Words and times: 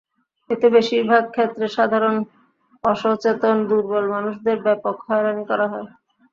এতে 0.49 0.67
বেশির 0.75 1.03
ভাগ 1.07 1.23
ক্ষেত্রে 1.31 1.65
সাধারণ 1.75 2.15
অসচেতন 2.83 3.57
দুর্বল 3.69 4.05
মানুষদের 4.15 4.57
ব্যাপক 4.65 4.95
হয়রানি 5.05 5.43
করা 5.49 5.67
হয়। 5.71 5.87